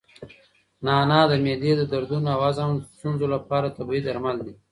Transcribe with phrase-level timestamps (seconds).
[0.85, 4.53] نعناع د معدې د دردونو او د هضم د ستونزو لپاره طبیعي درمل دي.